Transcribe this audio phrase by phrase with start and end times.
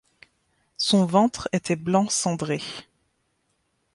[0.77, 2.59] Son ventre était blanc cendré.